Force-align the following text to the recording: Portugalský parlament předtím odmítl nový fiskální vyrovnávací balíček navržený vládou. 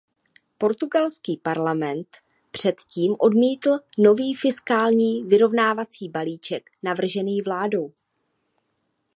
Portugalský 0.57 1.37
parlament 1.37 2.07
předtím 2.51 3.15
odmítl 3.19 3.69
nový 3.97 4.35
fiskální 4.35 5.23
vyrovnávací 5.23 6.09
balíček 6.09 6.69
navržený 6.83 7.41
vládou. 7.41 7.93